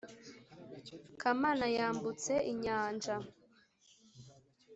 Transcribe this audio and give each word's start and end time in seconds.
kamanayambutse 1.21 2.33
inyanja 2.51 3.15